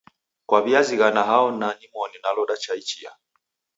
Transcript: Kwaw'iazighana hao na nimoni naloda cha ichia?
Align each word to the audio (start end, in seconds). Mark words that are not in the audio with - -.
Kwaw'iazighana 0.47 1.23
hao 1.29 1.51
na 1.59 1.67
nimoni 1.79 2.17
naloda 2.23 2.55
cha 2.57 2.73
ichia? 2.81 3.11